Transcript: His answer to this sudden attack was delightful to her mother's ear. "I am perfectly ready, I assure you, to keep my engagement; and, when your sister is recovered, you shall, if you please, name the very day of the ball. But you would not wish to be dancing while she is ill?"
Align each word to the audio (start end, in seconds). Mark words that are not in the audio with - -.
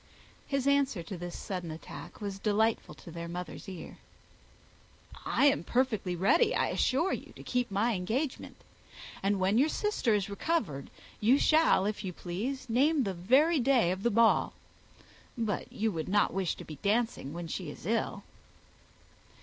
His 0.47 0.65
answer 0.65 1.03
to 1.03 1.15
this 1.15 1.37
sudden 1.37 1.69
attack 1.69 2.21
was 2.21 2.39
delightful 2.39 2.95
to 2.95 3.11
her 3.11 3.27
mother's 3.27 3.69
ear. 3.69 3.99
"I 5.27 5.45
am 5.45 5.63
perfectly 5.63 6.15
ready, 6.15 6.55
I 6.55 6.69
assure 6.69 7.13
you, 7.13 7.33
to 7.33 7.43
keep 7.43 7.69
my 7.69 7.93
engagement; 7.93 8.55
and, 9.21 9.39
when 9.39 9.59
your 9.59 9.69
sister 9.69 10.15
is 10.15 10.27
recovered, 10.27 10.89
you 11.19 11.37
shall, 11.37 11.85
if 11.85 12.03
you 12.03 12.13
please, 12.13 12.67
name 12.67 13.03
the 13.03 13.13
very 13.13 13.59
day 13.59 13.91
of 13.91 14.01
the 14.01 14.09
ball. 14.09 14.53
But 15.37 15.71
you 15.71 15.91
would 15.91 16.09
not 16.09 16.33
wish 16.33 16.55
to 16.55 16.65
be 16.65 16.77
dancing 16.81 17.31
while 17.31 17.45
she 17.45 17.69
is 17.69 17.85
ill?" 17.85 18.23